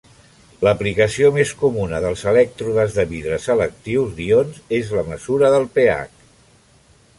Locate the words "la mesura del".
4.99-5.71